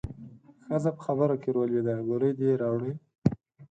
[0.65, 2.93] ښځه په خبره کې ورولوېده: ګولۍ دې راوړې؟